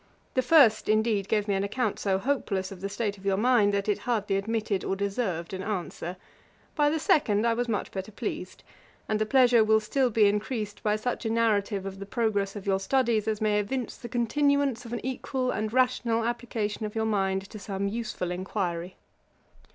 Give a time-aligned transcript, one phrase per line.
[0.33, 3.71] The first, indeed, gave me an account so hopeless of the state of your mind,
[3.75, 6.17] that it hardly admitted or deserved an answer;
[6.73, 8.63] by the second I was much better pleased:
[9.07, 12.65] and the pleasure will still be increased by such a narrative of the progress of
[12.65, 17.05] your studies, as may evince the continuance of an equal and rational application of your
[17.05, 18.95] mind to some useful enquiry.